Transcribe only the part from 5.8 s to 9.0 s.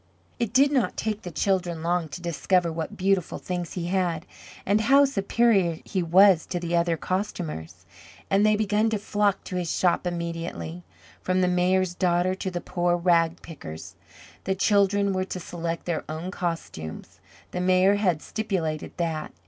he was to the other costumers, and they begun to